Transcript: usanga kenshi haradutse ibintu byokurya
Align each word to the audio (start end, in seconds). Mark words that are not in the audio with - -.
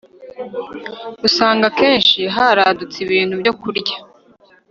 usanga 1.27 1.67
kenshi 1.79 2.19
haradutse 2.35 2.97
ibintu 3.05 3.33
byokurya 3.41 3.95